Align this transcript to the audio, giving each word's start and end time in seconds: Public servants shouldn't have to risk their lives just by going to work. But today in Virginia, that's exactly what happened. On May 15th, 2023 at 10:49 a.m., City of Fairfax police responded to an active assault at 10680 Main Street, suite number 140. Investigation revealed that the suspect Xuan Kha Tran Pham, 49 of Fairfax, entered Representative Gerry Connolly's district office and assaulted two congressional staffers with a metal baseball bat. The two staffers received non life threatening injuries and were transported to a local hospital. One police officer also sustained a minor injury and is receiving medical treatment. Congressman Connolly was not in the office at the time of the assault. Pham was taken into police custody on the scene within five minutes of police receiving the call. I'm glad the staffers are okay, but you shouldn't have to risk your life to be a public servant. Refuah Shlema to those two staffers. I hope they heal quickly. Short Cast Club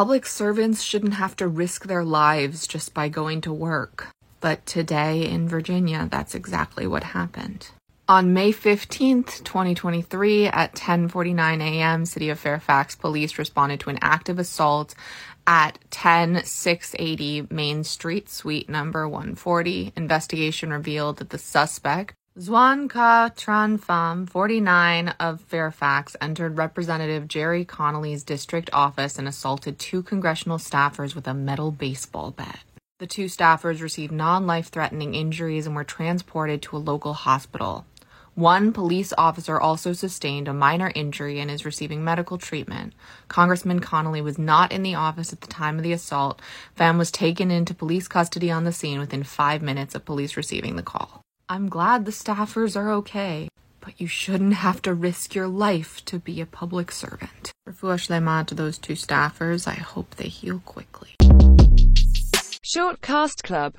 Public 0.00 0.24
servants 0.24 0.80
shouldn't 0.80 1.12
have 1.12 1.36
to 1.36 1.46
risk 1.46 1.84
their 1.84 2.02
lives 2.02 2.66
just 2.66 2.94
by 2.94 3.10
going 3.10 3.42
to 3.42 3.52
work. 3.52 4.08
But 4.40 4.64
today 4.64 5.28
in 5.28 5.46
Virginia, 5.46 6.08
that's 6.10 6.34
exactly 6.34 6.86
what 6.86 7.02
happened. 7.02 7.68
On 8.08 8.32
May 8.32 8.50
15th, 8.50 9.44
2023 9.44 10.46
at 10.46 10.74
10:49 10.74 11.60
a.m., 11.60 12.06
City 12.06 12.30
of 12.30 12.40
Fairfax 12.40 12.96
police 12.96 13.36
responded 13.36 13.80
to 13.80 13.90
an 13.90 13.98
active 14.00 14.38
assault 14.38 14.94
at 15.46 15.78
10680 15.90 17.48
Main 17.50 17.84
Street, 17.84 18.30
suite 18.30 18.70
number 18.70 19.06
140. 19.06 19.92
Investigation 19.96 20.72
revealed 20.72 21.18
that 21.18 21.28
the 21.28 21.36
suspect 21.36 22.14
Xuan 22.38 22.88
Kha 22.88 23.32
Tran 23.34 23.76
Pham, 23.76 24.30
49 24.30 25.08
of 25.18 25.40
Fairfax, 25.40 26.14
entered 26.20 26.58
Representative 26.58 27.26
Gerry 27.26 27.64
Connolly's 27.64 28.22
district 28.22 28.70
office 28.72 29.18
and 29.18 29.26
assaulted 29.26 29.80
two 29.80 30.04
congressional 30.04 30.58
staffers 30.58 31.16
with 31.16 31.26
a 31.26 31.34
metal 31.34 31.72
baseball 31.72 32.30
bat. 32.30 32.60
The 33.00 33.08
two 33.08 33.24
staffers 33.24 33.82
received 33.82 34.12
non 34.12 34.46
life 34.46 34.68
threatening 34.68 35.16
injuries 35.16 35.66
and 35.66 35.74
were 35.74 35.82
transported 35.82 36.62
to 36.62 36.76
a 36.76 36.78
local 36.78 37.14
hospital. 37.14 37.84
One 38.36 38.72
police 38.72 39.12
officer 39.18 39.60
also 39.60 39.92
sustained 39.92 40.46
a 40.46 40.54
minor 40.54 40.92
injury 40.94 41.40
and 41.40 41.50
is 41.50 41.64
receiving 41.64 42.04
medical 42.04 42.38
treatment. 42.38 42.92
Congressman 43.26 43.80
Connolly 43.80 44.22
was 44.22 44.38
not 44.38 44.70
in 44.70 44.84
the 44.84 44.94
office 44.94 45.32
at 45.32 45.40
the 45.40 45.48
time 45.48 45.78
of 45.78 45.82
the 45.82 45.92
assault. 45.92 46.40
Pham 46.78 46.96
was 46.96 47.10
taken 47.10 47.50
into 47.50 47.74
police 47.74 48.06
custody 48.06 48.52
on 48.52 48.62
the 48.62 48.72
scene 48.72 49.00
within 49.00 49.24
five 49.24 49.62
minutes 49.62 49.96
of 49.96 50.04
police 50.04 50.36
receiving 50.36 50.76
the 50.76 50.84
call. 50.84 51.24
I'm 51.52 51.68
glad 51.68 52.04
the 52.04 52.12
staffers 52.12 52.76
are 52.76 52.92
okay, 52.92 53.48
but 53.80 54.00
you 54.00 54.06
shouldn't 54.06 54.54
have 54.54 54.80
to 54.82 54.94
risk 54.94 55.34
your 55.34 55.48
life 55.48 56.00
to 56.04 56.20
be 56.20 56.40
a 56.40 56.46
public 56.46 56.92
servant. 56.92 57.50
Refuah 57.68 57.98
Shlema 57.98 58.46
to 58.46 58.54
those 58.54 58.78
two 58.78 58.92
staffers. 58.92 59.66
I 59.66 59.74
hope 59.74 60.14
they 60.14 60.28
heal 60.28 60.62
quickly. 60.64 61.16
Short 62.62 63.00
Cast 63.00 63.42
Club 63.42 63.68